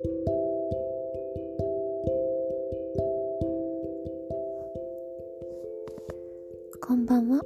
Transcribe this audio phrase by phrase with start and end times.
[0.00, 0.08] こ
[6.94, 7.42] んばんは。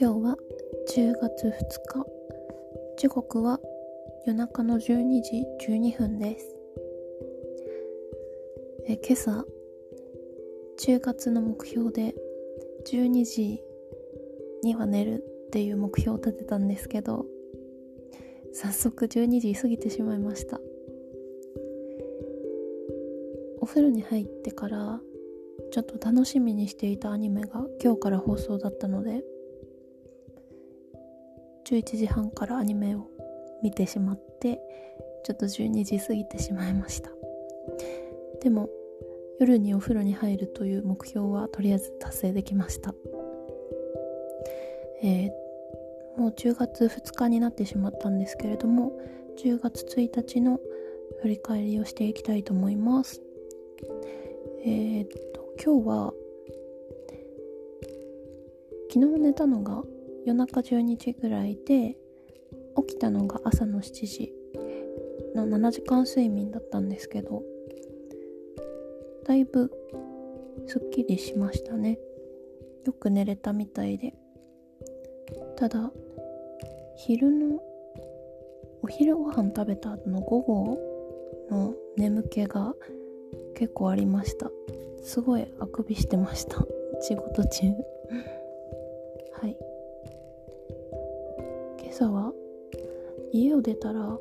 [0.00, 0.36] 今日は
[0.88, 2.06] 10月2日
[2.96, 3.60] 時刻は
[4.26, 6.56] 夜中の12時12分です。
[8.86, 9.44] え今朝
[10.78, 12.14] 10月の目標で
[12.90, 13.62] 12時
[14.62, 17.26] には寝るっていう目標を立てたんですけど
[18.52, 20.60] 早速12時過ぎてしまいました。
[23.60, 25.00] お風呂に入ってから
[25.70, 29.22] ちょっと楽しみにしていたアニメが今日から放送だったので
[31.66, 33.06] 11時半からアニメを
[33.62, 34.60] 見てしまって
[35.24, 37.10] ちょっと12時過ぎてしまいました。
[38.42, 38.68] でも
[39.38, 42.94] 夜にお風呂に入るという目標はとりあえず達成できました。
[45.02, 45.30] えー、
[46.16, 48.92] もう10月2日になってしまったんですけれども
[49.38, 50.60] 10月1日の
[51.22, 53.22] 振り返りをしていきたいと思います。
[54.64, 56.14] えー、っと今日は
[58.92, 59.82] 昨日寝たのが
[60.24, 61.96] 夜中12時ぐらいで
[62.76, 64.32] 起きたのが朝の7時
[65.34, 67.42] の7時間睡眠だったんですけど
[69.26, 69.70] だいぶ
[70.66, 71.98] すっきりしましたね。
[72.84, 74.14] よく寝れたみたいで。
[75.56, 75.92] ただ
[76.96, 77.62] 昼の
[78.82, 80.78] お昼ご飯食べた後の午後
[81.50, 82.74] の眠気が
[83.54, 84.50] 結構ありました。
[85.02, 86.64] すごいあくびしてました。
[87.00, 87.66] 仕事中。
[89.34, 89.56] はい。
[91.80, 92.32] 今朝は
[93.32, 94.18] 家を出たら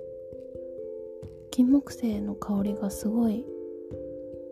[1.49, 3.45] 金木犀の香りがすごい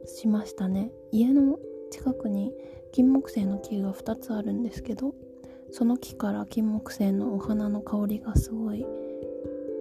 [0.05, 0.91] しましたね。
[1.11, 1.59] 家の
[1.91, 2.53] 近くに
[2.91, 5.13] 金木犀の木が2つあるんですけど
[5.71, 8.85] その木から金木犀のお花の香りがすごい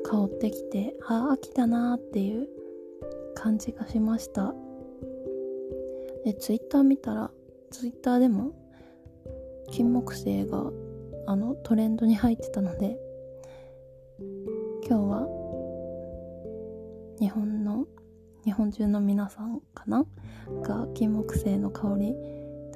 [0.04, 2.48] 香ってきてああ秋だなーっていう
[3.34, 4.54] 感じがしました。
[6.24, 7.30] でツイッター見たら
[7.70, 8.52] ツイッターでも
[9.70, 10.70] 金木犀が
[11.26, 12.98] あのトレンドに入ってたので
[14.86, 15.26] 今日は
[17.20, 17.86] 日本の
[18.44, 20.04] 日本中の皆さんかな？
[20.62, 22.14] が金木犀の香り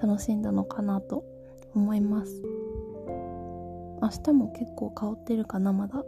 [0.00, 1.24] 楽しんだのかなと
[1.74, 2.42] 思います。
[4.02, 6.04] 明日も結構香ってるかなまだ。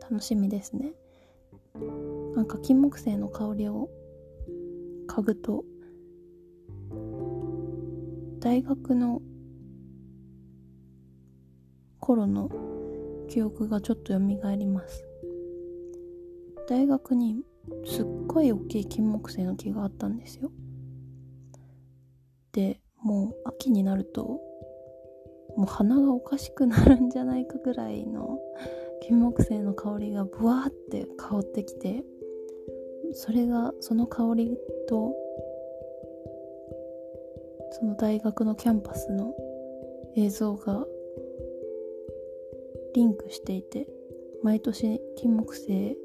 [0.00, 0.92] 楽しみですね。
[2.36, 3.88] なんか金木犀の香りを
[5.08, 5.64] 嗅ぐと
[8.38, 9.20] 大学の
[11.98, 12.50] 頃の
[13.28, 14.18] 記憶がちょっと蘇
[14.56, 15.04] ります。
[16.68, 17.42] 大学に
[17.84, 20.52] すっごい大きい金木犀の木があったんですよ。
[22.52, 24.40] でもう秋になると
[25.56, 28.38] もう鼻がおかしくなるんじゃないかぐらいの
[29.02, 32.04] 金木犀の香りがブワーって香ってきて
[33.12, 35.14] それがその香りと
[37.72, 39.34] その大学のキャンパスの
[40.16, 40.86] 映像が
[42.94, 43.86] リンクしていて
[44.42, 45.96] 毎年金木犀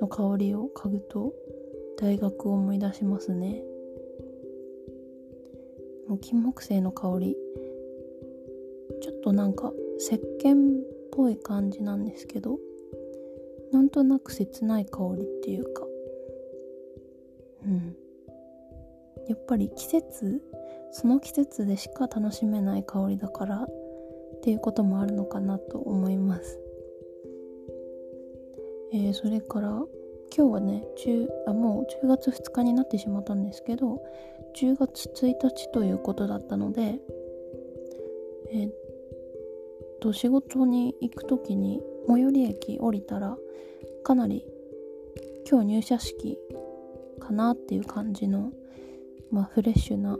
[0.00, 1.32] の香りを嗅ぐと
[1.98, 3.62] 大学を思い出しますね。
[6.20, 7.36] 金木犀の香り
[9.02, 12.58] ちょっとなんか石鹸っぽい感じなんですけど
[13.72, 15.84] なんとなく切ない香りっていうか。
[17.64, 17.96] うん。
[19.28, 20.42] やっぱり季節
[20.92, 23.70] その季節でしか楽しめない香りだからっ
[24.42, 26.60] ていうこともあるのかなと思います。
[28.92, 29.68] えー、それから
[30.36, 34.02] 今日はね10あもう10月2日になってしまったんですけど
[34.54, 37.00] 10月1日ということだったので
[38.52, 38.70] えー、
[40.02, 43.36] と仕事に行く時に最寄り駅降りたら
[44.02, 44.44] かなり
[45.48, 46.36] 今日入社式
[47.20, 48.50] かなっていう感じの、
[49.30, 50.18] まあ、フレッシュな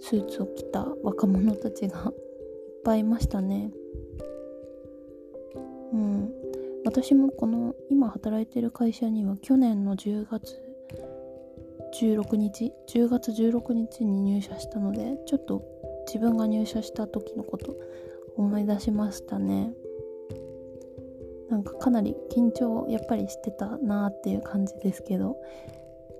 [0.00, 2.12] スーツを着た若者たちがいっ
[2.84, 3.70] ぱいいましたね。
[5.92, 6.32] うん。
[6.84, 10.56] 私もこの今働いてる会社には去年の10月
[12.00, 15.62] 16日10月16日に入社したのでちょっと
[16.06, 17.74] 自分が入社した時のこと
[18.36, 19.72] 思い出しましたね。
[21.48, 25.36] なんかかなり緊張やっぱりしてたなっていう感じですけど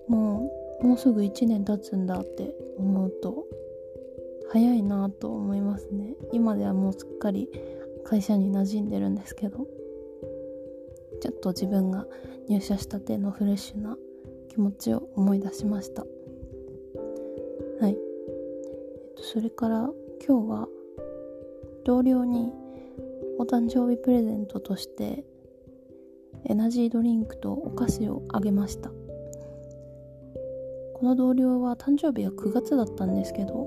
[0.08, 0.50] も
[0.82, 3.44] うもうすぐ1年経つんだって思うと
[4.50, 6.14] 早いなと思いますね。
[6.32, 7.48] 今ではもうすっかり
[8.04, 9.68] 会社に馴染んでるんですけど
[11.20, 12.06] ちょっと自分が
[12.48, 13.96] 入社したてのフレッシュな
[14.48, 16.02] 気持ちを思い出しました。
[17.80, 19.90] はい、えっと、それから
[20.26, 20.68] 今日は
[21.84, 22.52] 同僚に
[23.38, 25.24] お誕生日プレゼントとして
[26.44, 28.90] エナジードリンクとお菓子をあげました。
[31.00, 33.66] この同僚は誕生日は9月だったんですけど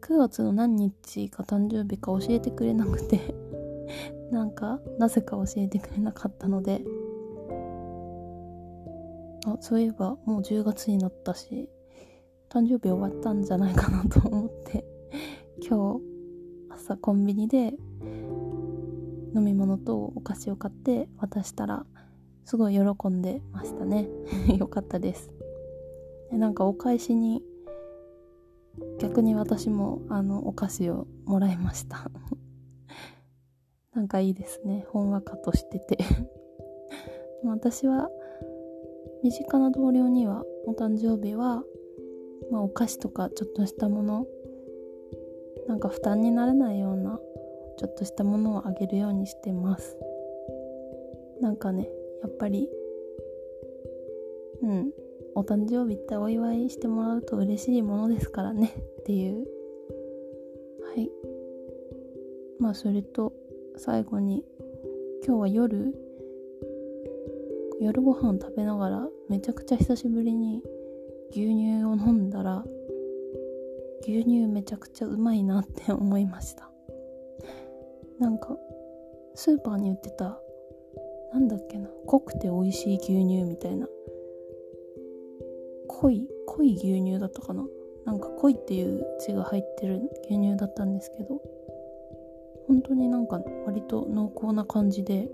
[0.00, 3.34] 9月の何日が誕生日か教えてくれなくて
[4.30, 6.84] なんかなぜか教えてくれなかったので
[9.44, 11.68] あそういえばもう10月になったし
[12.48, 14.89] 誕生日終わったんじゃないかなと思って。
[15.70, 17.74] 今日朝コンビニで
[19.36, 21.86] 飲み物とお菓子を買って渡したら
[22.44, 24.08] すごい喜んでましたね。
[24.58, 25.30] よかったです。
[26.32, 27.44] でなんかお返しに
[28.98, 32.10] 逆に私もあのお菓子をもらいました。
[33.94, 34.86] なんかいいですね。
[34.88, 35.98] ほんわかとしてて。
[37.46, 38.10] 私は
[39.22, 41.62] 身近な同僚にはお誕生日は、
[42.50, 44.26] まあ、お菓子とかちょっとしたもの
[45.70, 47.20] なんか負担にならないような
[47.78, 49.96] ちょっとしたものをあげるようにしてます。
[51.40, 51.88] なんかね
[52.22, 52.68] やっぱり
[54.62, 54.90] うん
[55.36, 59.46] お誕生日ってお祝いしてもらうと嬉しいものですからねっていう。
[60.92, 61.08] はい。
[62.58, 63.32] まあそれと
[63.76, 64.44] 最後に
[65.24, 65.94] 今日は夜
[67.80, 70.64] 夜ご飯食べながらめちゃくちゃ久しぶりに
[71.30, 71.59] 牛乳
[74.10, 76.68] 牛乳めちゃくちゃうまいなって思いました。
[78.18, 78.56] なんか
[79.34, 80.38] スーパーに売ってた
[81.32, 83.86] なんだっけな濃くて美味しい牛乳みたいな
[85.88, 87.64] 濃い濃い牛乳だったかな。
[88.04, 91.40] なんか濃いっていう字が入ってる牛乳だったんですけど
[92.66, 95.28] 本当になんか割と濃厚な感じで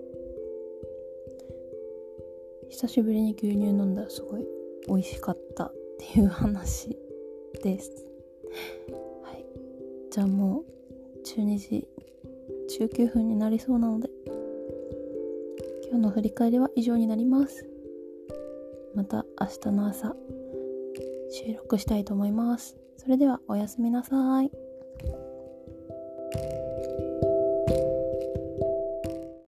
[2.69, 4.46] 久しぶりに牛乳飲んだらすごい
[4.88, 6.99] 美味しかったっていう話
[7.62, 8.06] です。
[9.22, 9.44] はい。
[10.10, 10.64] じゃあもう
[11.25, 11.88] 12時
[12.81, 14.08] 19分になりそうなので
[15.88, 17.69] 今日の振り返りは以上になります。
[18.94, 20.16] また明日の朝
[21.31, 22.76] 収録したいと思います。
[22.96, 24.65] それではおやすみなさい。